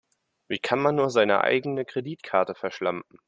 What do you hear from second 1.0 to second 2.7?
seine eigene Kreditkarte